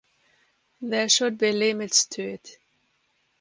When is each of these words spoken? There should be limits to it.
There 0.81 1.07
should 1.09 1.37
be 1.37 1.51
limits 1.51 2.07
to 2.07 2.23
it. 2.23 2.57